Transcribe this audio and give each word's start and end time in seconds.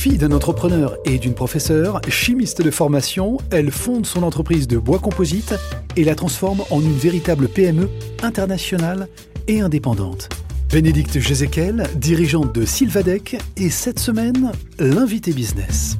Fille 0.00 0.16
d'un 0.16 0.32
entrepreneur 0.32 0.96
et 1.04 1.18
d'une 1.18 1.34
professeure, 1.34 2.00
chimiste 2.08 2.62
de 2.62 2.70
formation, 2.70 3.36
elle 3.50 3.70
fonde 3.70 4.06
son 4.06 4.22
entreprise 4.22 4.66
de 4.66 4.78
bois 4.78 4.98
composite 4.98 5.54
et 5.94 6.04
la 6.04 6.14
transforme 6.14 6.62
en 6.70 6.80
une 6.80 6.96
véritable 6.96 7.48
PME 7.48 7.86
internationale 8.22 9.08
et 9.46 9.60
indépendante. 9.60 10.30
Bénédicte 10.70 11.18
Jézéquel, 11.18 11.86
dirigeante 11.96 12.54
de 12.54 12.64
Sylvadec, 12.64 13.36
et 13.58 13.68
cette 13.68 13.98
semaine, 13.98 14.52
l'invité 14.78 15.34
business. 15.34 15.98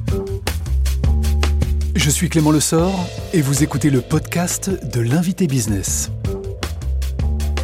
Je 1.93 2.09
suis 2.09 2.27
Clément 2.27 2.51
Lessort 2.51 3.05
et 3.33 3.41
vous 3.43 3.61
écoutez 3.61 3.91
le 3.91 4.01
podcast 4.01 4.71
de 4.95 5.01
l'invité 5.01 5.45
business. 5.45 6.09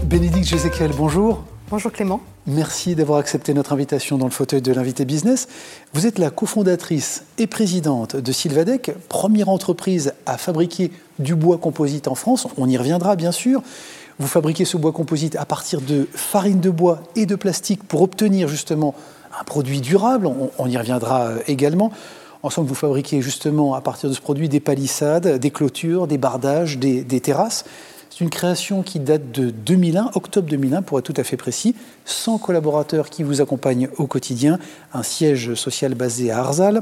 Bénédicte 0.04 0.50
Jézéquel, 0.50 0.92
bonjour. 0.96 1.44
Bonjour 1.72 1.92
Clément. 1.92 2.22
Merci 2.50 2.96
d'avoir 2.96 3.20
accepté 3.20 3.54
notre 3.54 3.74
invitation 3.74 4.18
dans 4.18 4.26
le 4.26 4.32
fauteuil 4.32 4.62
de 4.62 4.72
l'invité 4.72 5.04
business. 5.04 5.50
Vous 5.92 6.08
êtes 6.08 6.18
la 6.18 6.30
cofondatrice 6.30 7.26
et 7.38 7.46
présidente 7.46 8.16
de 8.16 8.32
Sylvadec, 8.32 8.92
première 9.10 9.50
entreprise 9.50 10.14
à 10.26 10.38
fabriquer 10.38 10.94
du 11.20 11.36
bois 11.36 11.58
composite 11.58 12.08
en 12.08 12.16
France. 12.16 12.48
On 12.58 12.70
y 12.70 12.78
reviendra 12.78 13.18
bien 13.18 13.34
sûr. 13.34 13.62
Vous 14.18 14.28
fabriquez 14.28 14.64
ce 14.64 14.78
bois 14.78 14.94
composite 14.94 15.36
à 15.36 15.44
partir 15.44 15.82
de 15.82 16.08
farine 16.14 16.62
de 16.62 16.70
bois 16.70 17.04
et 17.18 17.26
de 17.26 17.36
plastique 17.36 17.84
pour 17.84 18.02
obtenir 18.02 18.48
justement 18.48 18.96
un 19.38 19.44
produit 19.44 19.82
durable. 19.82 20.30
On, 20.58 20.68
y 20.70 20.78
reviendra 20.78 21.24
euh, 21.24 21.40
également. 21.48 21.92
Ensemble, 22.44 22.70
vous 22.70 22.76
fabriquez 22.76 23.22
justement 23.22 23.74
à 23.74 23.82
partir 23.82 24.10
de 24.10 24.16
ce 24.16 24.22
produit 24.22 24.48
des 24.48 24.62
palissades, 24.62 25.38
des 25.38 25.52
clôtures, 25.52 26.08
des 26.08 26.18
bardages, 26.18 26.78
des 26.78 27.04
terrasses. 27.20 27.66
C'est 28.18 28.24
une 28.24 28.32
création 28.32 28.82
qui 28.82 29.00
date 29.00 29.32
de 29.32 29.52
2001, 29.52 30.10
octobre 30.16 30.50
2001 30.50 30.82
pour 30.82 30.98
être 30.98 31.06
tout 31.06 31.22
à 31.22 31.24
fait 31.24 31.38
précis, 31.38 31.76
100 32.06 32.40
collaborateurs 32.40 33.12
qui 33.12 33.22
vous 33.22 33.42
accompagnent 33.42 33.90
au 34.00 34.08
quotidien, 34.08 34.58
un 34.92 35.04
siège 35.04 35.54
social 35.54 35.94
basé 35.94 36.32
à 36.32 36.40
Arzal, 36.40 36.82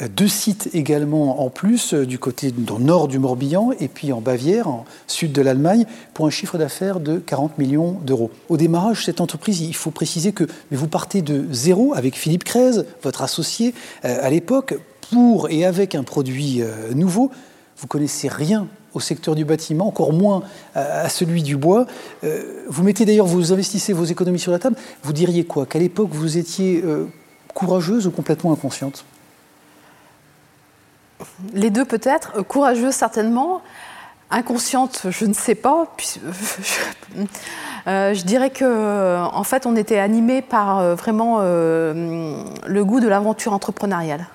euh, 0.00 0.08
deux 0.08 0.28
sites 0.28 0.70
également 0.72 1.44
en 1.44 1.50
plus 1.50 1.92
euh, 1.92 2.06
du 2.06 2.18
côté 2.18 2.54
nord 2.78 3.08
du 3.08 3.18
Morbihan 3.18 3.72
et 3.80 3.88
puis 3.88 4.14
en 4.14 4.22
Bavière, 4.22 4.66
en 4.66 4.86
sud 5.06 5.32
de 5.32 5.42
l'Allemagne, 5.42 5.84
pour 6.14 6.24
un 6.26 6.30
chiffre 6.30 6.56
d'affaires 6.56 7.00
de 7.00 7.18
40 7.18 7.58
millions 7.58 7.98
d'euros. 8.06 8.30
Au 8.48 8.56
démarrage, 8.56 9.04
cette 9.04 9.20
entreprise, 9.20 9.60
il 9.60 9.76
faut 9.76 9.90
préciser 9.90 10.32
que 10.32 10.44
vous 10.70 10.88
partez 10.88 11.20
de 11.20 11.44
zéro 11.52 11.92
avec 11.94 12.16
Philippe 12.16 12.44
Krez, 12.44 12.80
votre 13.02 13.20
associé 13.20 13.74
euh, 14.06 14.20
à 14.22 14.30
l'époque, 14.30 14.78
pour 15.10 15.50
et 15.50 15.66
avec 15.66 15.94
un 15.94 16.02
produit 16.02 16.62
nouveau. 16.94 17.30
Vous 17.82 17.88
connaissez 17.88 18.28
rien 18.28 18.68
au 18.94 19.00
secteur 19.00 19.34
du 19.34 19.44
bâtiment, 19.44 19.88
encore 19.88 20.12
moins 20.12 20.44
à 20.76 21.08
celui 21.08 21.42
du 21.42 21.56
bois. 21.56 21.86
Euh, 22.22 22.62
vous 22.68 22.84
mettez 22.84 23.04
d'ailleurs, 23.04 23.26
vous 23.26 23.52
investissez 23.52 23.92
vos 23.92 24.04
économies 24.04 24.38
sur 24.38 24.52
la 24.52 24.60
table. 24.60 24.76
Vous 25.02 25.12
diriez 25.12 25.44
quoi? 25.44 25.66
Qu'à 25.66 25.80
l'époque, 25.80 26.10
vous 26.12 26.38
étiez 26.38 26.80
euh, 26.84 27.08
courageuse 27.54 28.06
ou 28.06 28.12
complètement 28.12 28.52
inconsciente? 28.52 29.04
Les 31.54 31.70
deux 31.70 31.84
peut-être. 31.84 32.42
Courageuse 32.46 32.94
certainement. 32.94 33.62
Inconsciente, 34.30 35.06
je 35.10 35.24
ne 35.24 35.34
sais 35.34 35.56
pas. 35.56 35.92
Euh, 37.88 38.14
je 38.14 38.22
dirais 38.22 38.50
que, 38.50 39.18
en 39.18 39.42
fait, 39.42 39.66
on 39.66 39.74
était 39.74 39.98
animé 39.98 40.40
par 40.40 40.94
vraiment 40.94 41.40
le 41.40 42.82
goût 42.84 43.00
de 43.00 43.08
l'aventure 43.08 43.52
entrepreneuriale. 43.52 44.28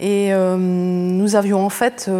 Et 0.00 0.32
nous 0.32 1.34
avions 1.34 1.64
en 1.64 1.70
fait 1.70 2.10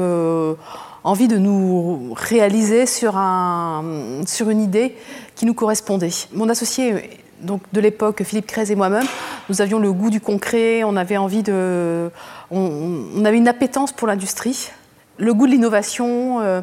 envie 1.05 1.29
de 1.29 1.39
nous 1.39 2.13
réaliser 2.15 2.87
sur, 2.87 3.17
un, 3.17 3.83
sur 4.27 4.51
une 4.51 4.61
idée 4.61 4.97
qui 5.37 5.47
nous 5.47 5.55
correspondait. 5.55 6.11
Mon 6.33 6.49
associé 6.49 7.21
donc 7.41 7.63
de 7.73 7.81
l'époque, 7.81 8.23
Philippe 8.25 8.47
Crez 8.47 8.71
et 8.71 8.75
moi-même, 8.75 9.07
nous 9.49 9.61
avions 9.61 9.79
le 9.79 9.93
goût 9.93 10.11
du 10.11 10.21
concret, 10.21 10.83
on 10.85 10.97
avait 10.97 11.17
envie 11.17 11.43
de, 11.43 12.11
on, 12.51 13.25
avait 13.25 13.37
une 13.37 13.49
appétence 13.49 13.93
pour 13.93 14.09
l'industrie, 14.09 14.71
le 15.19 15.35
goût 15.35 15.47
de 15.47 15.53
l'innovation. 15.53 16.41
Euh, 16.41 16.61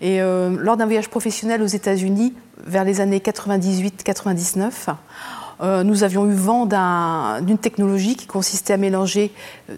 et 0.00 0.20
euh, 0.20 0.56
lors 0.58 0.76
d'un 0.76 0.86
voyage 0.86 1.08
professionnel 1.08 1.62
aux 1.62 1.66
États-Unis, 1.66 2.34
vers 2.66 2.84
les 2.84 3.00
années 3.00 3.18
98-99, 3.18 4.62
euh, 4.62 4.92
nous 5.60 6.04
avions 6.04 6.26
eu 6.26 6.34
vent 6.34 6.66
d'une 7.40 7.58
technologie 7.58 8.16
qui 8.16 8.26
consistait 8.26 8.72
à 8.72 8.76
mélanger 8.76 9.32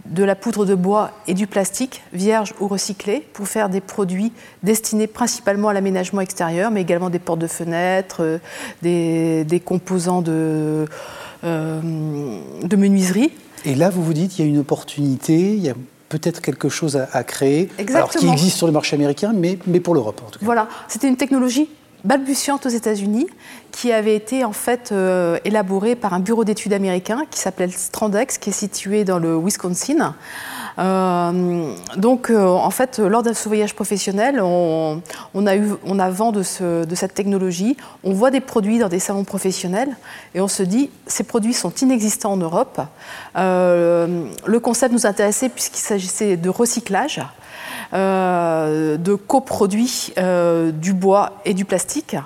de 0.07 0.25
la 0.25 0.35
poudre 0.35 0.65
de 0.65 0.75
bois 0.75 1.11
et 1.27 1.35
du 1.35 1.47
plastique, 1.47 2.03
vierge 2.13 2.55
ou 2.61 2.69
recyclé, 2.69 3.27
pour 3.33 3.49
faire 3.49 3.69
des 3.69 3.81
produits 3.81 4.33
destinés 4.63 5.07
principalement 5.07 5.69
à 5.69 5.73
l'aménagement 5.73 6.21
extérieur, 6.21 6.71
mais 6.71 6.83
également 6.83 7.11
des 7.11 7.19
portes 7.19 7.39
de 7.39 7.47
fenêtres, 7.47 8.21
euh, 8.21 9.45
des, 9.45 9.63
composants 9.65 10.23
de, 10.23 10.87
euh, 11.45 11.81
de 12.63 12.77
menuiserie. 12.77 13.33
Et 13.65 13.75
là, 13.75 13.91
vous 13.91 14.03
vous 14.03 14.15
dites, 14.15 14.39
il 14.39 14.45
y 14.45 14.45
a 14.45 14.49
une 14.49 14.59
opportunité, 14.59 15.55
il 15.55 15.63
y 15.63 15.71
a 15.71 15.75
peut-être 16.09 16.41
quelque 16.41 16.69
chose 16.69 16.97
à, 16.97 17.25
créer, 17.25 17.69
alors 17.93 18.11
qui 18.11 18.29
existe 18.29 18.57
sur 18.57 18.67
le 18.67 18.73
marché 18.73 18.95
américain, 18.95 19.33
mais, 19.35 19.59
mais 19.67 19.81
pour 19.81 19.95
l'Europe 19.95 20.23
en 20.25 20.31
tout 20.31 20.39
cas. 20.39 20.45
Voilà, 20.45 20.69
c'était 20.89 21.09
une 21.09 21.17
technologie 21.17 21.69
balbutiante 22.05 22.67
aux 22.67 22.71
États-Unis, 22.71 23.27
qui 23.73 23.93
avait 23.93 24.17
été 24.17 24.45
en 24.45 24.53
fait 24.53 24.91
euh, 24.91 25.39
élaborée 25.45 25.97
par 25.97 26.15
un 26.15 26.21
bureau 26.21 26.45
d'études 26.45 26.73
américain 26.73 27.25
qui 27.31 27.39
s'appelait 27.39 27.69
Strandex, 27.69 28.39
qui 28.39 28.51
est 28.51 28.53
situé 28.53 29.05
dans 29.05 29.19
le 29.19 29.37
Wisconsin. 29.37 30.15
Euh, 30.79 31.73
donc, 31.97 32.31
euh, 32.31 32.47
en 32.47 32.71
fait, 32.71 32.99
lors 32.99 33.23
de 33.23 33.33
ce 33.33 33.49
voyage 33.49 33.75
professionnel, 33.75 34.41
on, 34.41 35.03
a, 35.47 35.57
eu, 35.57 35.73
on 35.85 35.99
a 35.99 36.09
vent 36.11 36.33
de, 36.33 36.43
de, 36.85 36.95
cette 36.95 37.15
technologie. 37.15 37.77
On 38.03 38.13
voit 38.13 38.31
des 38.31 38.41
produits 38.41 38.79
dans 38.79 38.89
des 38.89 38.99
salons 38.99 39.25
professionnels 39.25 39.97
et 40.35 40.41
on 40.41 40.49
se 40.49 40.63
dit, 40.63 40.91
ces 41.07 41.25
produits 41.25 41.55
sont 41.55 41.73
inexistants 41.75 42.33
en 42.33 42.37
Europe. 42.39 42.81
le 43.35 44.59
concept 44.63 44.93
nous 44.93 45.07
intéressait 45.07 45.49
puisqu'il 45.49 45.81
s'agissait 45.81 46.37
de 46.37 46.49
recyclage. 46.49 47.21
Euh, 47.93 48.97
de 48.97 49.15
coproduits 49.15 50.13
euh, 50.19 50.73
du 50.73 50.93
bois 50.93 51.41
et 51.45 51.55
du 51.55 51.65
plastique. 51.65 52.17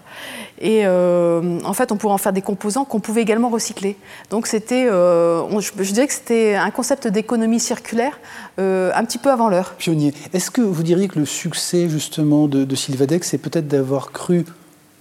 Et 0.59 0.82
euh, 0.84 1.59
en 1.65 1.72
fait, 1.72 1.93
on 1.93 1.97
pourrait 1.97 2.15
en 2.15 2.19
faire 2.19 2.32
des 2.32 2.43
composants 2.43 2.84
qu'on 2.84 3.00
pouvait 3.00 3.22
également 3.22 3.50
recycler. 3.50 3.97
Donc 4.31 4.47
c'était, 4.47 4.87
je, 4.87 5.93
dirais 5.93 6.06
que 6.06 6.12
c'était 6.12 6.54
un 6.54 6.70
concept 6.70 7.09
d'économie 7.09 7.60
circulaire 7.60 8.19
un 8.59 9.04
petit 9.04 9.19
peu 9.19 9.31
avant 9.31 9.49
l'heure. 9.49 9.75
Pionnier. 9.78 10.12
Est-ce 10.34 10.50
que 10.50 10.60
vous 10.60 10.82
diriez 10.82 11.09
que 11.09 11.19
le 11.19 11.25
succès 11.25 11.88
justement 11.88 12.47
de, 12.47 12.65
de 12.65 12.76
Sylvadex, 12.76 13.28
c'est 13.28 13.38
peut-être 13.38 13.69
d'avoir 13.69 14.12
cru 14.12 14.44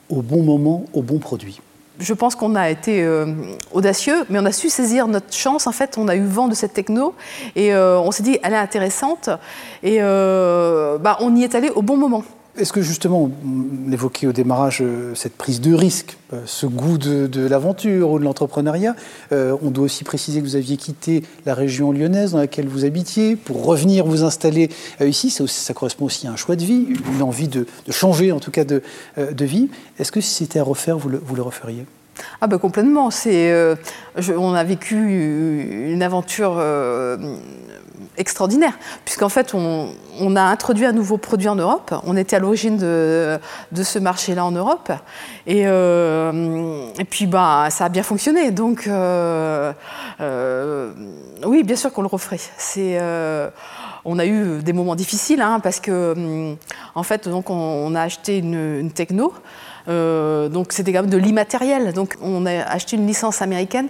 au 0.09 0.21
bon 0.21 0.43
moment, 0.43 0.85
au 0.93 1.01
bon 1.01 1.19
produit? 1.19 1.59
Je 1.99 2.13
pense 2.13 2.35
qu'on 2.35 2.55
a 2.55 2.69
été 2.69 3.03
euh, 3.03 3.25
audacieux, 3.71 4.25
mais 4.29 4.39
on 4.39 4.45
a 4.45 4.51
su 4.51 4.69
saisir 4.69 5.07
notre 5.07 5.33
chance. 5.33 5.67
En 5.67 5.71
fait, 5.71 5.97
on 5.97 6.07
a 6.07 6.15
eu 6.15 6.25
vent 6.25 6.47
de 6.47 6.55
cette 6.55 6.73
techno 6.73 7.13
et 7.55 7.73
euh, 7.73 7.99
on 7.99 8.11
s'est 8.11 8.23
dit, 8.23 8.39
elle 8.41 8.53
est 8.53 8.57
intéressante. 8.57 9.29
Et 9.83 9.97
euh, 9.99 10.97
bah, 10.97 11.17
on 11.19 11.35
y 11.35 11.43
est 11.43 11.55
allé 11.55 11.69
au 11.69 11.81
bon 11.81 11.97
moment. 11.97 12.23
Est-ce 12.59 12.73
que 12.73 12.81
justement, 12.81 13.31
on 13.45 13.91
évoquait 13.91 14.27
au 14.27 14.33
démarrage 14.33 14.83
cette 15.15 15.35
prise 15.35 15.61
de 15.61 15.73
risque, 15.73 16.17
ce 16.45 16.65
goût 16.65 16.97
de, 16.97 17.47
l'aventure 17.47 18.11
ou 18.11 18.19
de 18.19 18.23
l'entrepreneuriat 18.23 18.95
On 19.31 19.71
doit 19.71 19.85
aussi 19.85 20.03
préciser 20.03 20.41
que 20.41 20.45
vous 20.45 20.55
aviez 20.55 20.75
quitté 20.75 21.23
la 21.45 21.53
région 21.53 21.91
lyonnaise 21.91 22.33
dans 22.33 22.37
laquelle 22.37 22.67
vous 22.67 22.83
habitiez 22.83 23.35
pour 23.37 23.65
revenir 23.65 24.05
vous 24.05 24.23
installer 24.23 24.69
ici. 24.99 25.29
Ça, 25.29 25.73
correspond 25.73 26.05
aussi 26.05 26.27
à 26.27 26.31
un 26.31 26.35
choix 26.35 26.55
de 26.57 26.63
vie, 26.63 26.87
une 27.13 27.21
envie 27.21 27.47
de, 27.47 27.65
changer 27.89 28.31
en 28.33 28.39
tout 28.39 28.51
cas 28.51 28.65
de, 28.65 28.81
vie. 29.17 29.69
Est-ce 29.97 30.11
que 30.11 30.19
si 30.19 30.31
c'était 30.31 30.59
à 30.59 30.63
refaire, 30.63 30.97
vous 30.97 31.09
le 31.09 31.41
referiez? 31.41 31.85
Ah 32.41 32.47
ben 32.47 32.57
complètement. 32.57 33.11
C'est, 33.11 33.51
euh, 33.51 33.75
on 34.37 34.53
a 34.53 34.63
vécu 34.63 34.95
une 35.91 36.01
aventure 36.01 36.55
euh, 36.57 37.17
extraordinaire, 38.19 38.77
puisqu'en 39.05 39.29
fait, 39.29 39.55
on, 39.55 40.35
a 40.35 40.41
introduit 40.41 40.85
un 40.85 40.91
nouveau 40.91 41.17
produit 41.17 41.47
en 41.47 41.55
Europe. 41.55 41.95
On 42.05 42.15
était 42.15 42.35
à 42.35 42.39
l'origine 42.39 42.77
de, 42.77 43.39
ce 43.81 43.97
marché-là 43.97 44.45
en 44.45 44.51
Europe. 44.51 44.91
Et, 45.47 45.63
euh, 45.65 46.83
et, 46.99 47.05
puis, 47.05 47.25
bah, 47.25 47.67
ça 47.69 47.85
a 47.85 47.89
bien 47.89 48.03
fonctionné. 48.03 48.51
Donc, 48.51 48.89
oui, 51.45 51.63
bien 51.63 51.75
sûr 51.75 51.91
qu'on 51.91 52.01
le 52.01 52.07
referait. 52.07 52.39
C'est 52.57 52.99
on 54.05 54.19
a 54.19 54.25
eu 54.25 54.61
des 54.61 54.73
moments 54.73 54.95
difficiles 54.95 55.41
hein, 55.41 55.59
parce 55.59 55.79
que 55.79 56.55
en 56.95 57.03
fait 57.03 57.27
donc 57.27 57.49
on, 57.49 57.95
a 57.95 58.01
acheté 58.01 58.37
une 58.37 58.91
techno 58.91 59.33
euh, 59.89 60.49
donc 60.49 60.71
c'était 60.71 60.93
quand 60.93 61.01
même 61.01 61.09
de 61.09 61.17
l'immatériel. 61.17 61.93
Donc 61.93 62.15
on 62.21 62.45
a 62.45 62.63
acheté 62.63 62.95
une 62.95 63.07
licence 63.07 63.41
américaine, 63.41 63.87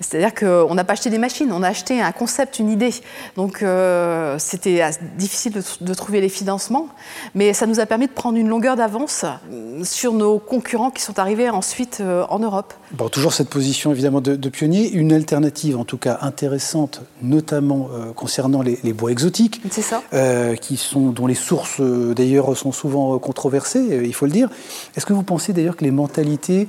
c'est-à-dire 0.00 0.34
qu'on 0.34 0.74
n'a 0.74 0.84
pas 0.84 0.94
acheté 0.94 1.10
des 1.10 1.18
machines, 1.18 1.50
on 1.52 1.62
a 1.62 1.68
acheté 1.68 2.00
un 2.00 2.12
concept, 2.12 2.58
une 2.58 2.70
idée. 2.70 2.94
Donc 3.36 3.62
euh, 3.62 4.36
c'était 4.38 4.82
difficile 5.16 5.52
de, 5.52 5.94
trouver 5.94 6.20
les 6.20 6.28
financements, 6.28 6.88
mais 7.34 7.52
ça 7.52 7.66
nous 7.66 7.80
a 7.80 7.86
permis 7.86 8.06
de 8.06 8.12
prendre 8.12 8.38
une 8.38 8.48
longueur 8.48 8.76
d'avance 8.76 9.24
sur 9.84 10.14
nos 10.14 10.38
concurrents 10.38 10.90
qui 10.90 11.02
sont 11.02 11.18
arrivés 11.18 11.50
ensuite 11.50 11.98
euh, 12.00 12.24
en 12.30 12.38
Europe. 12.38 12.72
Bon, 12.92 13.08
toujours 13.08 13.32
cette 13.32 13.50
position 13.50 13.92
évidemment 13.92 14.20
de, 14.20 14.48
pionnier, 14.48 14.90
une 14.92 15.12
alternative 15.12 15.78
en 15.78 15.84
tout 15.84 15.98
cas 15.98 16.18
intéressante, 16.22 17.02
notamment 17.22 17.88
concernant 18.16 18.62
les, 18.62 18.92
bois 18.92 19.10
exotiques, 19.10 19.51
ça. 19.82 20.02
qui 20.60 20.76
sont, 20.76 21.10
dont 21.10 21.26
les 21.26 21.34
sources 21.34 21.80
d'ailleurs 21.80 22.56
sont 22.56 22.72
souvent 22.72 23.18
controversées, 23.18 24.02
il 24.04 24.14
faut 24.14 24.26
le 24.26 24.32
dire. 24.32 24.48
Est-ce 24.96 25.06
que 25.06 25.12
vous 25.12 25.22
pensez 25.22 25.52
d'ailleurs 25.52 25.76
que 25.76 25.84
les 25.84 25.90
mentalités 25.90 26.68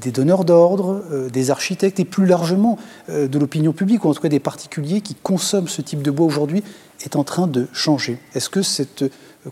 des 0.00 0.12
donneurs 0.12 0.44
d'ordre, 0.44 1.02
des 1.32 1.50
architectes 1.50 1.98
et 1.98 2.04
plus 2.04 2.26
largement 2.26 2.78
de 3.08 3.38
l'opinion 3.38 3.72
publique, 3.72 4.04
ou 4.04 4.08
en 4.08 4.14
tout 4.14 4.22
cas 4.22 4.28
des 4.28 4.38
particuliers 4.38 5.00
qui 5.00 5.14
consomment 5.14 5.68
ce 5.68 5.82
type 5.82 6.02
de 6.02 6.10
bois 6.10 6.26
aujourd'hui, 6.26 6.62
est 7.04 7.16
en 7.16 7.24
train 7.24 7.46
de 7.46 7.66
changer? 7.72 8.18
Est-ce 8.34 8.48
que 8.48 8.62
cette 8.62 9.04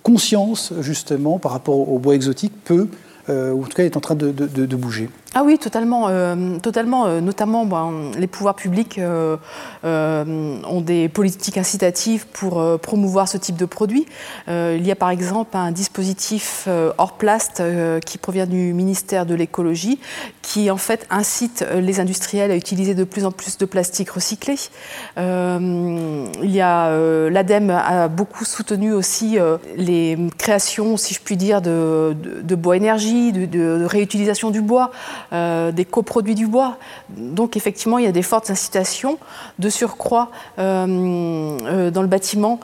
conscience, 0.02 0.72
justement, 0.80 1.38
par 1.38 1.52
rapport 1.52 1.88
au 1.90 1.98
bois 1.98 2.14
exotique, 2.14 2.52
peut, 2.64 2.88
ou 3.28 3.64
en 3.64 3.66
tout 3.66 3.76
cas, 3.76 3.84
est 3.84 3.96
en 3.96 4.00
train 4.00 4.14
de, 4.14 4.30
de 4.30 4.76
bouger? 4.76 5.08
Ah 5.32 5.44
oui, 5.44 5.59
totalement, 5.59 6.09
euh, 6.09 6.59
totalement. 6.59 7.06
Euh, 7.06 7.21
notamment, 7.21 7.65
ben, 7.65 8.11
les 8.19 8.27
pouvoirs 8.27 8.56
publics 8.56 8.99
euh, 8.99 9.37
ont 9.85 10.81
des 10.81 11.09
politiques 11.09 11.56
incitatives 11.56 12.27
pour 12.27 12.81
promouvoir 12.81 13.29
ce 13.29 13.37
type 13.37 13.56
de 13.56 13.65
produit. 13.65 14.06
il 14.49 14.85
y 14.85 14.91
a 14.91 14.97
par 14.97 15.11
exemple 15.11 15.56
un 15.56 15.71
dispositif 15.71 16.69
hors 16.99 17.12
plast 17.12 17.62
qui 18.05 18.19
provient 18.19 18.47
du 18.47 18.73
ministère 18.73 19.27
de 19.27 19.35
l'écologie, 19.35 20.00
qui 20.43 20.71
en 20.71 20.77
fait 20.77 21.06
incite 21.11 21.65
les 21.75 22.00
industriels 22.00 22.50
à 22.50 22.56
utiliser 22.56 22.94
de 22.94 23.05
plus 23.05 23.25
en 23.25 23.31
plus 23.31 23.59
de 23.59 23.65
plastique 23.65 24.11
recyclé. 24.11 24.56
il 25.17 26.50
y 26.50 26.61
a 26.61 27.31
l'ADEME 27.31 27.71
a 27.71 28.09
beaucoup 28.09 28.44
soutenu 28.44 28.93
aussi 28.93 29.38
les 29.77 30.19
créations, 30.38 30.97
si 30.97 31.15
je 31.15 31.21
puis 31.21 31.37
dire, 31.37 31.62
de, 31.62 32.15
bois 32.55 32.77
énergie, 32.77 33.32
de 33.32 33.85
réutilisation 33.85 34.50
du 34.50 34.61
bois. 34.61 34.91
Euh, 35.32 35.70
des 35.72 35.84
coproduits 35.84 36.34
du 36.34 36.46
bois. 36.46 36.76
Donc 37.11 37.56
effectivement, 37.56 37.99
il 37.99 38.05
y 38.05 38.08
a 38.08 38.12
des 38.12 38.22
fortes 38.22 38.50
incitations 38.50 39.19
de 39.58 39.69
surcroît 39.69 40.31
euh, 40.58 41.56
euh, 41.62 41.90
dans 41.90 42.02
le 42.02 42.08
bâtiment 42.08 42.58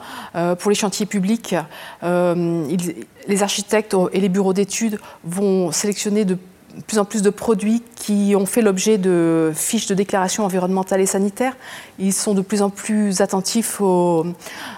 pour 0.59 0.69
les 0.69 0.75
chantiers 0.75 1.05
publics. 1.05 1.55
les 2.03 3.43
architectes 3.43 3.95
et 4.13 4.19
les 4.19 4.29
bureaux 4.29 4.53
d'études 4.53 4.99
vont 5.23 5.71
sélectionner 5.71 6.25
de 6.25 6.37
plus 6.85 6.99
en 6.99 7.05
plus 7.05 7.21
de 7.21 7.29
produits 7.29 7.81
qui 7.95 8.35
ont 8.35 8.45
fait 8.45 8.61
l'objet 8.61 8.97
de 8.97 9.51
fiches 9.55 9.87
de 9.87 9.95
déclaration 9.95 10.45
environnementale 10.45 11.01
et 11.01 11.05
sanitaire. 11.05 11.55
Ils 11.99 12.13
sont 12.13 12.33
de 12.33 12.41
plus 12.41 12.61
en 12.61 12.69
plus 12.69 13.21
attentifs 13.21 13.81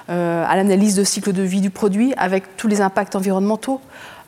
à 0.08 0.56
l'analyse 0.56 0.96
de 0.96 1.04
cycle 1.04 1.34
de 1.34 1.42
vie 1.42 1.62
du 1.62 1.70
produit 1.70 2.14
avec 2.18 2.56
tous 2.58 2.68
les 2.68 2.82
impacts 2.82 3.16
environnementaux. 3.16 3.82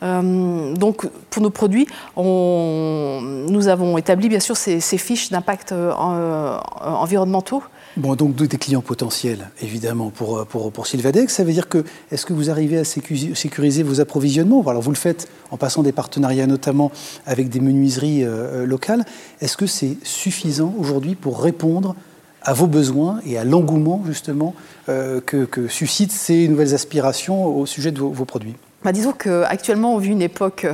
Euh, 0.03 0.73
donc, 0.73 1.07
pour 1.29 1.41
nos 1.41 1.49
produits, 1.49 1.87
nous 2.17 3.67
avons 3.67 3.97
établi 3.97 4.29
bien 4.29 4.39
sûr 4.39 4.57
ces, 4.57 4.79
fiches 4.97 5.29
d'impact 5.29 5.71
euh, 5.71 5.91
euh, 5.91 6.57
environnementaux. 6.81 7.63
Bon, 7.97 8.15
donc 8.15 8.35
des 8.35 8.57
clients 8.57 8.81
potentiels, 8.81 9.49
évidemment, 9.61 10.09
pour, 10.09 10.45
pour, 10.45 10.71
pour 10.71 10.87
Sylvadex. 10.87 11.33
Ça 11.33 11.43
veut 11.43 11.51
dire 11.51 11.67
que, 11.67 11.83
est-ce 12.11 12.25
que 12.25 12.33
vous 12.33 12.49
arrivez 12.49 12.77
à 12.77 12.83
sécuriser 12.83 13.83
vos 13.83 13.99
approvisionnements? 13.99 14.63
Alors, 14.67 14.81
vous 14.81 14.91
le 14.91 14.97
faites 14.97 15.27
en 15.51 15.57
passant 15.57 15.83
des 15.83 15.91
partenariats, 15.91 16.47
notamment 16.47 16.91
avec 17.25 17.49
des 17.49 17.59
menuiseries 17.59 18.25
locales. 18.65 19.03
Est-ce 19.41 19.57
que 19.57 19.67
c'est 19.67 19.97
suffisant 20.03 20.73
aujourd'hui 20.79 21.15
pour 21.15 21.41
répondre 21.41 21.95
à 22.43 22.53
vos 22.53 22.67
besoins 22.67 23.19
et 23.25 23.37
à 23.37 23.43
l'engouement, 23.43 24.01
justement, 24.07 24.55
que, 24.87 25.67
suscitent 25.67 26.13
ces 26.13 26.47
nouvelles 26.47 26.73
aspirations 26.73 27.45
au 27.45 27.65
sujet 27.65 27.91
de 27.91 27.99
vos 27.99 28.25
produits? 28.25 28.55
Bah, 28.83 28.91
disons 28.91 29.11
qu'actuellement, 29.11 29.93
on 29.93 29.99
vit 29.99 30.09
une 30.09 30.23
époque 30.23 30.65
euh, 30.65 30.73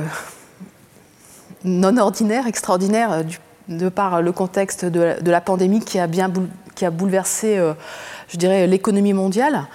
non 1.64 1.98
ordinaire, 1.98 2.46
extraordinaire, 2.46 3.12
euh, 3.12 3.22
de 3.68 3.90
par 3.90 4.22
le 4.22 4.32
contexte 4.32 4.86
de, 4.86 5.14
la 5.22 5.40
pandémie 5.42 5.80
qui 5.80 5.98
a 5.98 6.06
bien 6.06 6.32
qui 6.78 6.84
a 6.84 6.90
bouleversé, 6.90 7.58
euh, 7.58 7.74
je 8.28 8.36
dirais, 8.36 8.66
l'économie 8.68 9.12
mondiale. 9.12 9.66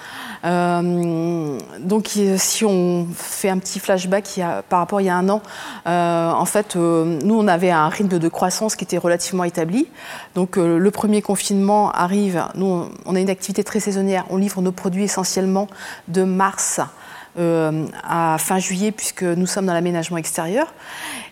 donc, 0.42 2.10
si 2.36 2.64
on 2.64 3.06
fait 3.14 3.48
un 3.48 3.58
petit 3.58 3.78
flashback 3.78 4.40
par 4.68 4.78
rapport 4.80 4.98
à 4.98 5.02
il 5.02 5.06
y 5.06 5.08
a 5.08 5.16
un 5.16 5.28
an, 5.28 5.42
en 5.86 6.44
fait, 6.44 6.76
nous, 6.76 7.34
on 7.34 7.48
avait 7.48 7.70
un 7.70 7.88
rythme 7.88 8.18
de 8.18 8.28
croissance 8.28 8.76
qui 8.76 8.84
était 8.84 8.98
relativement 8.98 9.44
établi. 9.44 9.86
Donc, 10.34 10.56
le 10.56 10.90
premier 10.90 11.22
confinement 11.22 11.90
arrive. 11.92 12.44
Nous, 12.56 12.90
on 13.06 13.16
a 13.16 13.20
une 13.20 13.30
activité 13.30 13.64
très 13.64 13.80
saisonnière. 13.80 14.26
On 14.28 14.36
livre 14.36 14.60
nos 14.60 14.72
produits 14.72 15.04
essentiellement 15.04 15.66
de 16.08 16.24
mars 16.24 16.80
euh, 16.80 17.03
à 17.36 18.36
fin 18.38 18.58
juillet, 18.58 18.92
puisque 18.92 19.22
nous 19.22 19.46
sommes 19.46 19.66
dans 19.66 19.74
l'aménagement 19.74 20.16
extérieur. 20.16 20.72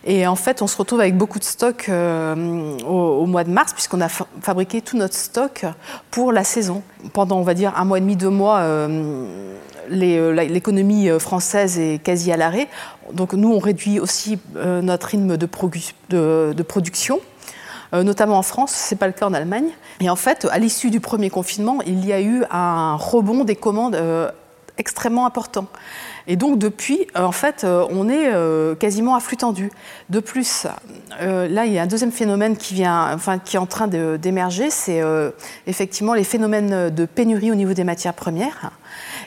Et 0.05 0.27
en 0.27 0.35
fait, 0.35 0.61
on 0.61 0.67
se 0.67 0.75
retrouve 0.77 0.99
avec 0.99 1.17
beaucoup 1.17 1.39
de 1.39 1.43
stock 1.43 1.85
euh, 1.87 2.77
au, 2.79 3.25
mois 3.25 3.43
de 3.43 3.49
mars, 3.49 3.73
puisqu'on 3.73 4.01
a 4.01 4.09
fabriqué 4.09 4.81
tout 4.81 4.97
notre 4.97 5.15
stock 5.15 5.65
pour 6.11 6.33
la 6.33 6.43
saison. 6.43 6.83
Pendant, 7.13 7.37
on 7.37 7.43
va 7.43 7.53
dire, 7.53 7.73
un 7.77 7.85
mois 7.85 7.99
et 7.99 8.01
demi, 8.01 8.17
deux 8.17 8.29
mois, 8.29 8.59
euh, 8.59 9.55
l'économie 9.89 11.07
française 11.19 11.79
est 11.79 12.03
quasi 12.03 12.31
à 12.31 12.37
l'arrêt. 12.37 12.67
Donc 13.13 13.33
nous, 13.33 13.53
on 13.53 13.59
réduit 13.59 13.99
aussi 13.99 14.39
notre 14.55 15.07
rythme 15.07 15.37
de, 15.37 15.47
de 16.53 16.63
production. 16.63 17.19
notamment 17.93 18.37
en 18.37 18.43
France, 18.43 18.73
ce 18.73 18.93
n'est 18.93 18.97
pas 18.97 19.07
le 19.07 19.13
cas 19.13 19.25
en 19.25 19.33
Allemagne. 19.33 19.69
Et 20.01 20.09
en 20.09 20.15
fait, 20.15 20.47
à 20.51 20.57
l'issue 20.57 20.89
du 20.89 20.99
premier 20.99 21.29
confinement, 21.29 21.79
il 21.85 22.05
y 22.05 22.11
a 22.11 22.21
eu 22.21 22.43
un 22.51 22.95
rebond 22.95 23.45
des 23.45 23.55
commandes 23.55 23.97
extrêmement 24.77 25.25
important. 25.25 25.67
Et 26.27 26.35
donc 26.35 26.57
depuis, 26.57 27.07
euh, 27.15 27.23
en 27.23 27.31
fait, 27.31 27.63
euh, 27.63 27.85
on 27.89 28.07
est 28.07 28.27
euh, 28.27 28.75
quasiment 28.75 29.15
à 29.15 29.19
flux 29.19 29.37
tendu. 29.37 29.71
De 30.09 30.19
plus, 30.19 30.65
là, 31.19 31.65
il 31.65 31.73
y 31.73 31.77
a 31.77 31.83
un 31.83 31.87
deuxième 31.87 32.11
phénomène 32.11 32.55
qui, 32.55 32.73
vient, 32.73 33.13
enfin, 33.13 33.39
qui 33.39 33.55
est 33.55 33.59
en 33.59 33.65
train 33.65 33.87
d'émerger, 33.87 34.69
c'est 34.69 35.01
effectivement 35.67 36.13
les 36.13 36.23
phénomènes 36.23 36.89
de 36.89 37.05
pénurie 37.05 37.51
au 37.51 37.55
niveau 37.55 37.73
des 37.73 37.83
matières 37.83 38.13
premières 38.13 38.71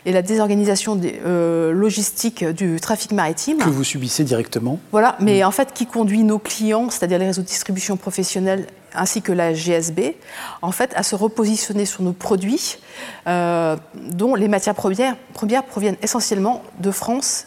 et 0.04 0.12
la 0.12 0.22
désorganisation 0.22 0.96
des, 0.96 1.20
logistique 1.24 2.44
du 2.44 2.80
trafic 2.80 3.12
maritime. 3.12 3.58
Que 3.58 3.68
vous 3.68 3.84
subissez 3.84 4.24
directement. 4.24 4.78
Voilà, 4.92 5.16
mais 5.20 5.42
mm. 5.42 5.46
en 5.46 5.50
fait, 5.50 5.72
qui 5.72 5.86
conduit 5.86 6.22
nos 6.22 6.38
clients, 6.38 6.90
c'est-à-dire 6.90 7.18
les 7.18 7.26
réseaux 7.26 7.42
de 7.42 7.46
distribution 7.46 7.96
professionnels 7.96 8.66
ainsi 8.96 9.22
que 9.22 9.32
la 9.32 9.54
GSB, 9.54 10.16
en 10.62 10.72
fait, 10.72 10.92
à 10.94 11.02
se 11.02 11.14
repositionner 11.14 11.86
sur 11.86 12.02
nos 12.02 12.12
produits 12.12 12.78
euh, 13.26 13.76
dont 13.94 14.34
les 14.34 14.48
matières 14.48 14.74
premières, 14.74 15.16
premières 15.34 15.64
proviennent 15.64 15.96
essentiellement 16.02 16.62
de 16.80 16.90
France 16.90 17.46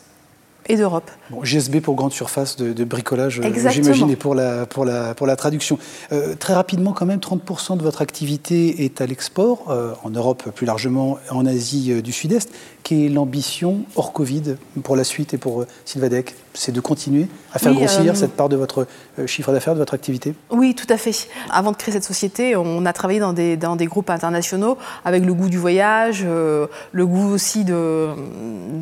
et 0.67 0.77
d'Europe. 0.77 1.09
GSB 1.43 1.79
pour 1.79 1.95
grande 1.95 2.11
surface 2.11 2.55
de, 2.55 2.83
bricolage, 2.83 3.39
euh, 3.39 3.69
j'imagine, 3.69 4.09
et 4.09 4.15
pour 4.15 4.35
la, 4.35 4.65
pour 4.65 4.85
la, 4.85 5.13
pour 5.15 5.27
la 5.27 5.35
traduction. 5.35 5.77
Euh, 6.11 6.35
très 6.35 6.53
rapidement, 6.53 6.93
quand 6.93 7.05
même, 7.05 7.19
30% 7.19 7.77
de 7.77 7.83
votre 7.83 8.01
activité 8.01 8.85
est 8.85 9.01
à 9.01 9.05
l'export, 9.05 9.75
en 10.03 10.09
Europe 10.09 10.51
plus 10.53 10.65
largement, 10.65 11.17
en 11.29 11.45
Asie 11.45 12.01
du 12.01 12.11
Sud-Est. 12.11 12.51
Quelle 12.83 12.99
est 12.99 13.09
l'ambition 13.09 13.81
hors 13.95 14.13
Covid 14.13 14.55
pour 14.83 14.95
la 14.95 15.03
suite 15.03 15.33
et 15.33 15.37
pour 15.37 15.65
Sylvadec 15.85 16.35
C'est 16.53 16.71
de 16.71 16.79
continuer 16.79 17.27
à 17.53 17.59
faire 17.59 17.73
grossir 17.73 18.15
cette 18.15 18.33
part 18.33 18.49
de 18.49 18.55
votre 18.55 18.87
chiffre 19.25 19.51
d'affaires, 19.51 19.73
de 19.73 19.79
votre 19.79 19.93
activité? 19.93 20.33
Oui, 20.49 20.75
tout 20.75 20.87
à 20.89 20.97
fait. 20.97 21.27
Avant 21.51 21.71
de 21.71 21.77
créer 21.77 21.93
cette 21.93 22.03
société, 22.03 22.55
on 22.55 22.85
a 22.85 22.93
travaillé 22.93 23.19
dans 23.19 23.33
des, 23.33 23.57
dans 23.57 23.75
des 23.75 23.85
groupes 23.85 24.09
internationaux 24.09 24.77
avec 25.05 25.25
le 25.25 25.33
goût 25.33 25.49
du 25.49 25.57
voyage, 25.57 26.23
le 26.23 27.05
goût 27.05 27.29
aussi 27.29 27.63
de, 27.63 28.09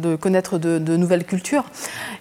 de 0.02 0.16
connaître 0.16 0.58
de, 0.58 0.78
de 0.80 0.98
nouvelles 0.98 1.26
cultures. 1.26 1.66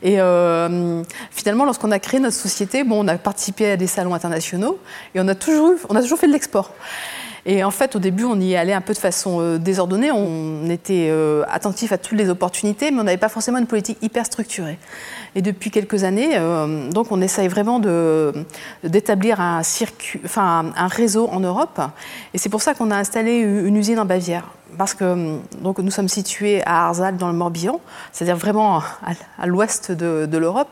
Et 0.03 0.21
euh, 0.21 1.03
finalement, 1.31 1.65
lorsqu'on 1.65 1.91
a 1.91 1.99
créé 1.99 2.21
notre 2.21 2.37
société, 2.37 2.85
on 2.89 3.09
a 3.09 3.17
participé 3.17 3.73
à 3.73 3.77
des 3.77 3.87
salons 3.87 4.15
internationaux 4.15 4.79
et 5.15 5.21
on 5.21 5.29
a 5.29 5.35
toujours, 5.35 5.79
fait 6.19 6.27
de 6.27 6.33
l'export. 6.33 6.73
Et 7.49 7.63
en 7.63 7.71
fait, 7.71 7.95
au 7.95 8.01
début, 8.01 8.25
on 8.25 8.41
y 8.41 8.57
allait 8.57 8.73
un 8.73 8.81
peu 8.81 8.93
de 8.93 8.99
façon 8.99 9.39
euh, 9.41 9.59
désordonnée. 9.59 10.11
On 10.11 10.69
était 10.69 11.09
euh, 11.11 11.45
attentif 11.49 11.93
à 11.93 11.99
toutes 11.99 12.19
les 12.19 12.29
opportunités, 12.29 12.91
mais 12.91 13.01
on 13.01 13.05
n'avait 13.05 13.17
pas 13.17 13.29
forcément 13.29 13.59
une 13.59 13.69
politique 13.69 13.99
hyper 14.03 14.27
structurée. 14.27 14.79
Et 15.37 15.43
depuis 15.43 15.71
quelques 15.71 16.03
années, 16.03 16.39
donc, 16.91 17.13
on 17.13 17.21
essaye 17.21 17.47
vraiment 17.47 17.79
d'établir 18.83 19.39
un 19.39 19.63
réseau 20.89 21.29
en 21.31 21.41
Europe. 21.41 21.81
Et 22.33 22.39
c'est 22.39 22.49
pour 22.49 22.63
ça 22.63 22.73
qu'on 22.75 22.91
a 22.91 22.97
installé 22.97 23.37
une 23.37 23.77
usine 23.77 24.01
en 24.01 24.07
Bavière 24.07 24.45
parce 24.79 24.95
que 24.95 25.05
hum, 25.05 25.41
donc, 25.63 25.79
nous 25.79 25.91
sommes 25.91 26.09
situés 26.09 26.63
à 26.65 26.87
Arzal 26.87 27.17
dans 27.17 27.29
le 27.29 27.35
Morbihan, 27.35 27.81
c'est-à-dire 28.13 28.37
vraiment 28.37 28.83
à, 29.39 29.47
l'ouest 29.47 29.93
de, 29.93 30.37
l'Europe. 30.37 30.69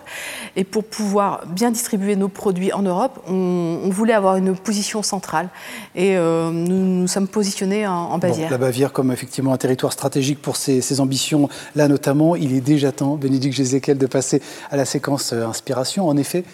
Et 0.57 0.65
pour 0.65 0.85
pouvoir 0.85 1.47
bien 1.47 1.71
distribuer 1.71 2.17
nos 2.17 2.29
produits 2.29 2.73
en 2.73 2.83
Europe, 2.83 3.21
on, 3.29 3.89
voulait 3.91 4.13
avoir 4.13 4.37
une 4.37 4.57
position 4.57 5.03
centrale. 5.03 5.49
Et 5.95 6.17
euh, 6.17 6.51
nous 6.51 7.03
nous 7.03 7.09
sommes 7.09 7.29
positionnés 7.29 7.87
en, 7.87 8.19
Bavière. 8.19 8.51
la 8.51 8.59
Bavière 8.59 8.93
comme 8.93 9.13
effectivement 9.13 9.53
un 9.53 9.57
territoire 9.57 9.93
stratégique 9.93 10.41
pour 10.43 10.57
ses, 10.57 11.01
ambitions, 11.01 11.49
là 11.75 11.89
notamment, 11.89 12.37
il 12.37 12.55
est 12.55 12.61
déjà 12.61 12.93
temps, 12.93 13.17
Bénédicte 13.17 13.57
Jézéquel, 13.57 13.99
de 13.99 14.07
passer 14.07 14.43
à 14.71 14.77
la 14.77 14.85
séquence 14.85 15.33
euh, 15.33 15.47
inspiration. 15.47 16.09
En 16.09 16.17
effet, 16.17 16.45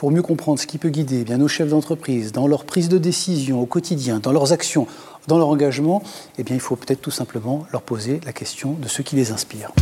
pour 0.00 0.10
mieux 0.10 0.22
comprendre 0.22 0.58
ce 0.58 0.66
qui 0.66 0.78
peut 0.78 0.88
guider 0.88 1.26
eh 1.28 1.36
nos 1.36 1.46
chefs 1.46 1.68
d'entreprise 1.68 2.32
dans 2.32 2.46
leur 2.46 2.64
prise 2.64 2.88
de 2.88 2.96
décision 2.96 3.60
au 3.60 3.66
quotidien, 3.66 4.18
dans 4.18 4.32
leurs 4.32 4.50
actions, 4.50 4.86
dans 5.28 5.36
leur 5.36 5.48
engagement, 5.48 6.02
eh 6.38 6.44
il 6.48 6.58
faut 6.58 6.74
peut-être 6.74 7.02
tout 7.02 7.10
simplement 7.10 7.66
leur 7.70 7.82
poser 7.82 8.18
la 8.24 8.32
question 8.32 8.72
de 8.80 8.88
ce 8.88 9.02
qui 9.02 9.14
les 9.14 9.30
inspire. 9.30 9.72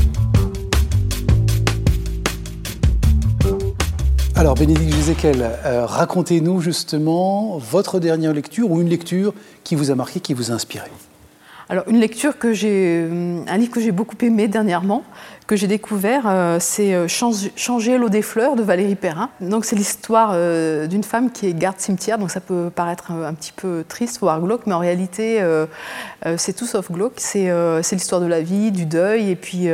Alors, 4.34 4.56
Bénédicte 4.56 4.92
Jézéquel, 4.92 5.52
euh, 5.64 5.86
racontez-nous 5.86 6.60
justement 6.62 7.56
votre 7.58 8.00
dernière 8.00 8.32
lecture 8.32 8.72
ou 8.72 8.80
une 8.80 8.88
lecture 8.88 9.32
qui 9.62 9.76
vous 9.76 9.92
a 9.92 9.94
marqué, 9.94 10.18
qui 10.18 10.34
vous 10.34 10.50
a 10.50 10.54
inspiré. 10.54 10.90
Alors, 11.70 11.84
une 11.86 12.00
lecture 12.00 12.38
que 12.38 12.54
j'ai, 12.54 13.06
un 13.46 13.56
livre 13.58 13.70
que 13.70 13.80
j'ai 13.80 13.92
beaucoup 13.92 14.16
aimé 14.22 14.48
dernièrement, 14.48 15.04
que 15.46 15.54
j'ai 15.54 15.66
découvert, 15.66 16.22
euh, 16.26 16.56
c'est 16.60 16.94
euh, 16.94 17.08
Changer 17.08 17.98
l'eau 17.98 18.08
des 18.08 18.22
fleurs 18.22 18.56
de 18.56 18.62
Valérie 18.62 18.94
Perrin. 18.94 19.28
Donc 19.42 19.66
c'est 19.66 19.76
l'histoire 19.76 20.30
euh, 20.32 20.86
d'une 20.86 21.04
femme 21.04 21.30
qui 21.30 21.46
est 21.46 21.52
garde 21.52 21.78
cimetière, 21.78 22.16
donc 22.16 22.30
ça 22.30 22.40
peut 22.40 22.70
paraître 22.74 23.10
un, 23.10 23.34
petit 23.34 23.52
peu 23.52 23.84
triste, 23.86 24.18
voire 24.20 24.40
glauque, 24.40 24.66
mais 24.66 24.72
en 24.72 24.78
réalité 24.78 25.44
c'est 26.38 26.54
tout 26.54 26.66
sauf 26.66 26.90
glauque. 26.90 27.14
C'est 27.16 27.50
l'histoire 27.92 28.22
de 28.22 28.26
la 28.26 28.40
vie, 28.40 28.70
du 28.72 28.86
deuil 28.86 29.30
et 29.30 29.36
puis 29.36 29.68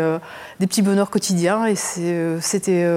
des 0.61 0.67
petits 0.67 0.83
bonheurs 0.83 1.11
quotidiens. 1.11 1.67
Et 1.67 1.77
c'était 1.77 2.89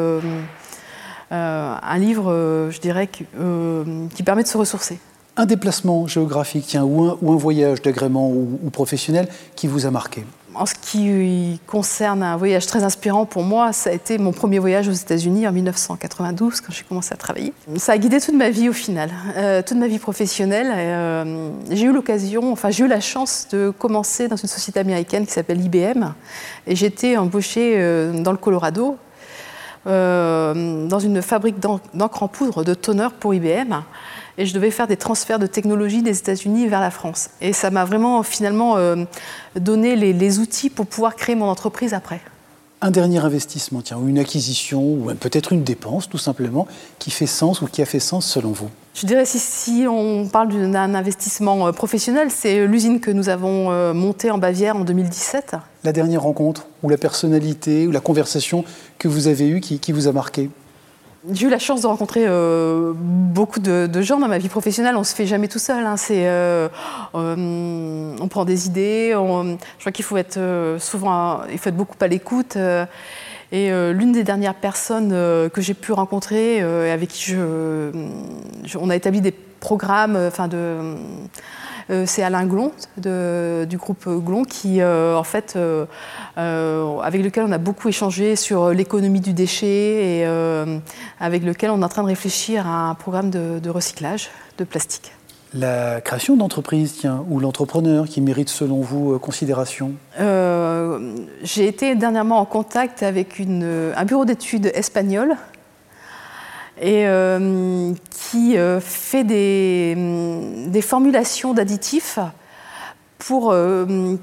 un 1.31 1.97
livre, 1.97 2.69
je 2.71 2.79
dirais, 2.79 3.07
qui 3.07 4.23
permet 4.23 4.43
de 4.43 4.47
se 4.47 4.57
ressourcer. 4.57 4.99
Un 5.37 5.45
déplacement 5.45 6.07
géographique, 6.07 6.75
ou, 6.81 7.03
un, 7.05 7.35
voyage 7.35 7.81
d'agrément 7.81 8.29
ou, 8.29 8.59
ou 8.63 8.69
professionnel 8.69 9.27
qui 9.55 9.67
vous 9.67 9.85
a 9.85 9.91
marqué 9.91 10.25
en 10.57 10.65
ce 10.65 10.73
qui 10.73 11.59
concerne 11.67 12.23
un 12.23 12.35
voyage 12.35 12.65
très 12.65 12.83
inspirant 12.83 13.25
pour 13.25 13.43
moi, 13.43 13.73
ça 13.73 13.91
a 13.91 13.93
été 13.93 14.17
mon 14.17 14.31
premier 14.31 14.59
voyage 14.59 14.87
aux 14.87 14.93
États-Unis 14.93 15.47
en 15.47 15.51
1992 15.51 16.61
quand 16.61 16.73
j'ai 16.73 16.83
commencé 16.83 17.13
à 17.13 17.17
travailler. 17.17 17.53
Ça 17.75 17.93
a 17.93 17.97
guidé 17.97 18.19
toute 18.19 18.35
ma 18.35 18.49
vie 18.49 18.69
au 18.69 18.73
final, 18.73 19.11
euh, 19.37 19.61
toute 19.61 19.77
ma 19.77 19.87
vie 19.87 19.99
professionnelle. 19.99 20.71
Euh, 20.75 21.51
j'ai 21.69 21.85
eu 21.85 21.93
l'occasion, 21.93 22.51
enfin 22.51 22.71
j'ai 22.71 22.85
eu 22.85 22.87
la 22.87 22.99
chance 22.99 23.47
de 23.51 23.69
commencer 23.69 24.27
dans 24.27 24.35
une 24.35 24.47
société 24.47 24.79
américaine 24.79 25.25
qui 25.25 25.33
s'appelle 25.33 25.63
IBM 25.63 26.05
et 26.65 26.75
j'étais 26.75 27.17
embauchée 27.17 27.75
euh, 27.77 28.21
dans 28.21 28.31
le 28.31 28.37
Colorado 28.37 28.97
dans 29.85 30.99
une 30.99 31.21
fabrique 31.21 31.61
d'encre 31.61 32.21
en 32.21 32.27
poudre 32.27 32.65
de 32.65 32.73
toner 32.73 33.07
pour 33.21 33.33
IBM 33.33 33.73
et 34.37 34.45
je 34.45 34.53
devais 34.53 34.71
faire 34.71 34.87
des 34.87 34.97
transferts 34.97 35.39
de 35.39 35.47
technologie 35.47 36.01
des 36.01 36.17
États-Unis 36.17 36.67
vers 36.67 36.81
la 36.81 36.91
France. 36.91 37.29
Et 37.41 37.53
ça 37.53 37.71
m'a 37.71 37.85
vraiment 37.85 38.23
finalement 38.23 38.77
euh, 38.77 38.95
donné 39.55 39.95
les, 39.95 40.39
outils 40.39 40.69
pour 40.69 40.85
pouvoir 40.85 41.15
créer 41.15 41.35
mon 41.35 41.47
entreprise 41.47 41.93
après. 41.93 42.21
Un 42.81 42.91
dernier 42.91 43.17
investissement, 43.17 43.81
tiens, 43.81 43.97
ou 43.97 44.07
une 44.07 44.19
acquisition, 44.19 44.83
ou 44.83 45.11
peut-être 45.19 45.51
une 45.51 45.63
dépense 45.63 46.07
tout 46.07 46.19
simplement, 46.19 46.67
qui 46.99 47.09
fait 47.09 47.25
sens 47.25 47.61
ou 47.61 47.65
qui 47.65 47.81
a 47.81 47.85
fait 47.85 47.99
sens 47.99 48.27
selon 48.27 48.51
vous? 48.51 48.69
Je 48.93 49.07
dirais 49.07 49.25
si, 49.25 49.39
si 49.39 49.85
on 49.89 50.27
parle 50.27 50.49
d'un 50.49 50.93
investissement 50.93 51.67
euh, 51.67 51.71
professionnel, 51.71 52.29
c'est 52.29 52.67
l'usine 52.67 52.99
que 52.99 53.09
nous 53.09 53.29
avons 53.29 53.71
euh, 53.71 53.93
montée 53.93 54.29
en 54.29 54.37
Bavière 54.37 54.75
en 54.75 54.81
2017. 54.81 55.55
La 55.83 55.91
dernière 55.91 56.21
rencontre, 56.21 56.67
ou 56.83 56.89
la 56.89 56.97
personnalité, 56.97 57.87
ou 57.87 57.91
la 57.91 57.99
conversation 57.99 58.63
que 58.99 59.07
vous 59.07 59.27
avez 59.27 59.47
eue 59.47 59.59
qui 59.59 59.91
vous 59.91 60.07
a 60.07 60.11
marqué? 60.11 60.51
J'ai 61.31 61.47
eu 61.47 61.49
la 61.49 61.59
chance 61.59 61.81
de 61.81 61.87
rencontrer 61.87 62.25
euh, 62.25 62.93
beaucoup 62.95 63.59
de, 63.59 64.01
gens 64.01 64.19
dans 64.19 64.27
ma 64.27 64.37
vie 64.37 64.49
professionnelle. 64.49 64.95
On 64.95 64.99
ne 64.99 65.05
se 65.05 65.15
fait 65.15 65.25
jamais 65.25 65.47
tout 65.47 65.59
seul. 65.59 65.85
Hein. 65.85 65.95
Euh, 66.11 66.69
euh, 67.15 68.15
on 68.19 68.27
prend 68.27 68.45
des 68.45 68.67
idées. 68.67 69.11
je 69.11 69.79
crois 69.79 69.91
qu'il 69.91 70.05
faut 70.05 70.17
être 70.17 70.39
souvent, 70.79 71.41
il 71.51 71.57
faut 71.57 71.69
être 71.69 71.77
beaucoup 71.77 71.95
à 71.99 72.07
l'écoute. 72.07 72.57
et 73.51 73.69
l'une 73.93 74.11
des 74.11 74.23
dernières 74.23 74.55
personnes 74.55 75.09
que 75.09 75.61
j'ai 75.61 75.73
pu 75.73 75.91
rencontrer, 75.91 76.61
avec 76.61 77.09
qui 77.09 77.35
on 77.35 78.89
a 78.89 78.95
établi 78.95 79.21
des 79.21 79.31
programmes, 79.31 80.15
enfin 80.15 80.47
de 80.47 80.95
c'est 82.05 82.23
Alain 82.23 82.45
Glon 82.45 82.71
du 82.97 83.77
groupe 83.77 84.07
Glon 84.07 84.43
qui, 84.43 84.81
euh, 84.81 85.15
en 85.15 85.23
fait, 85.23 85.53
euh, 85.55 85.85
avec 86.35 87.23
lequel 87.23 87.45
on 87.47 87.51
a 87.51 87.57
beaucoup 87.57 87.87
échangé 87.87 88.35
sur 88.35 88.69
l'économie 88.69 89.21
du 89.21 89.33
déchet 89.33 90.19
et 90.19 90.25
avec 91.19 91.43
lequel 91.43 91.69
on 91.71 91.81
est 91.81 91.85
en 91.85 91.89
train 91.89 92.03
de 92.03 92.07
réfléchir 92.07 92.67
à 92.67 92.89
un 92.89 92.95
programme 92.95 93.29
de, 93.29 93.69
recyclage 93.69 94.29
de 94.57 94.63
plastique. 94.63 95.11
La 95.53 96.01
création 96.01 96.35
d'entreprise, 96.35 96.97
tiens, 96.99 97.23
ou 97.29 97.39
l'entrepreneur 97.39 98.05
qui 98.05 98.19
mérite 98.21 98.49
selon 98.49 98.81
vous 98.81 99.17
considération? 99.19 99.93
J'ai 100.19 101.67
été 101.67 101.95
dernièrement 101.95 102.39
en 102.39 102.45
contact 102.45 103.03
avec 103.03 103.39
un 103.39 104.05
bureau 104.05 104.25
d'études 104.25 104.71
espagnol 104.73 105.35
et 106.79 107.07
euh, 107.07 107.93
qui 108.09 108.57
euh, 108.57 108.79
fait 108.79 109.23
des, 109.23 110.81
formulations 110.81 111.53
d'additifs 111.53 112.19
pour, 113.17 113.51
euh, 113.51 114.15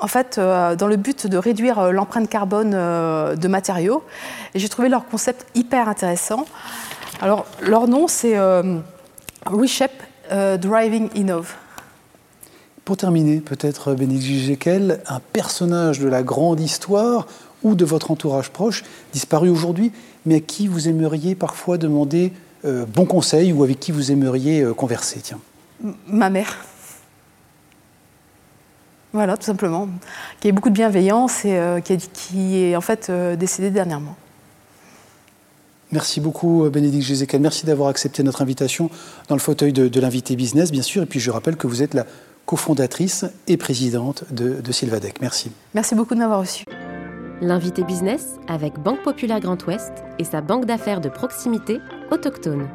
en 0.00 0.06
fait, 0.06 0.38
dans 0.38 0.86
le 0.86 0.96
but 0.96 1.26
de 1.26 1.38
réduire 1.38 1.92
l'empreinte 1.92 2.28
carbone 2.28 2.70
de 2.70 3.48
matériaux. 3.48 4.04
J'ai 4.54 4.68
trouvé 4.68 4.88
leur 4.88 5.06
concept 5.06 5.46
hyper 5.54 5.88
intéressant. 5.88 6.46
Alors, 7.20 7.46
leur 7.62 7.88
nom, 7.88 8.06
c'est 8.06 8.38
Reshape 9.46 10.02
Driving 10.30 11.08
Innov. 11.14 11.54
Pour 12.84 12.96
terminer, 12.96 13.40
peut-être 13.40 13.94
Bénédicte 13.94 14.46
Jekyll, 14.46 15.00
un 15.08 15.20
personnage 15.20 15.98
de 15.98 16.08
la 16.08 16.22
grande 16.22 16.60
histoire 16.60 17.26
ou 17.62 17.74
de 17.74 17.84
votre 17.84 18.10
entourage 18.10 18.50
proche 18.50 18.84
disparu 19.12 19.48
aujourd'hui, 19.48 19.92
mais 20.28 20.36
à 20.36 20.40
qui 20.40 20.68
vous 20.68 20.88
aimeriez 20.88 21.34
parfois 21.34 21.78
demander 21.78 22.32
euh, 22.64 22.84
bon 22.86 23.06
conseil 23.06 23.52
ou 23.52 23.64
avec 23.64 23.80
qui 23.80 23.92
vous 23.92 24.12
aimeriez 24.12 24.60
euh, 24.60 24.74
converser 24.74 25.20
tiens. 25.20 25.40
Ma 26.06 26.28
mère. 26.28 26.64
Voilà, 29.12 29.38
tout 29.38 29.44
simplement. 29.44 29.88
Qui 30.40 30.48
a 30.48 30.52
beaucoup 30.52 30.68
de 30.68 30.74
bienveillance 30.74 31.46
et 31.46 31.56
euh, 31.56 31.80
qui, 31.80 32.58
est 32.58 32.76
en 32.76 32.82
fait 32.82 33.10
décédée 33.10 33.70
dernièrement. 33.70 34.16
Merci 35.90 36.20
beaucoup 36.20 36.68
Bénédicte 36.68 37.06
Gézécal. 37.06 37.40
Merci 37.40 37.64
d'avoir 37.64 37.88
accepté 37.88 38.22
notre 38.22 38.42
invitation 38.42 38.90
dans 39.28 39.34
le 39.34 39.40
fauteuil 39.40 39.72
de, 39.72 40.00
l'invité 40.00 40.36
business, 40.36 40.70
bien 40.70 40.82
sûr. 40.82 41.04
Et 41.04 41.06
puis 41.06 41.20
je 41.20 41.30
rappelle 41.30 41.56
que 41.56 41.66
vous 41.66 41.82
êtes 41.82 41.94
la 41.94 42.04
cofondatrice 42.44 43.24
et 43.46 43.56
présidente 43.56 44.24
de, 44.30 44.60
de 44.60 44.72
Sylvadec. 44.72 45.22
Merci. 45.22 45.50
Merci 45.72 45.94
beaucoup 45.94 46.14
de 46.14 46.20
m'avoir 46.20 46.40
reçu. 46.40 46.64
L'invité 47.40 47.84
business 47.84 48.40
avec 48.48 48.80
Banque 48.80 49.02
Populaire 49.04 49.38
Grand 49.38 49.64
Ouest 49.66 49.92
et 50.18 50.24
sa 50.24 50.40
banque 50.40 50.64
d'affaires 50.64 51.00
de 51.00 51.08
proximité 51.08 51.78
autochtone. 52.10 52.68